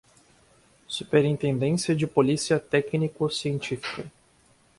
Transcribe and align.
Superintendência 0.87 1.95
de 1.95 2.07
polícia 2.07 2.59
técnico-científica 2.59 4.11